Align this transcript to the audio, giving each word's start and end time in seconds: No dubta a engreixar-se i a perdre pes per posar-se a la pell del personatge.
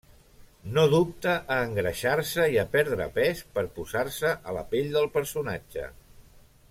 No 0.77 0.85
dubta 0.93 1.33
a 1.55 1.57
engreixar-se 1.65 2.47
i 2.55 2.57
a 2.61 2.65
perdre 2.77 3.07
pes 3.19 3.45
per 3.59 3.65
posar-se 3.79 4.33
a 4.53 4.57
la 4.59 4.65
pell 4.73 4.91
del 4.97 5.07
personatge. 5.19 5.87